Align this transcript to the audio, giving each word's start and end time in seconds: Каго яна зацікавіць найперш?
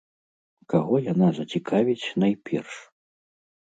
Каго 0.73 0.95
яна 1.11 1.27
зацікавіць 1.41 2.13
найперш? 2.27 2.73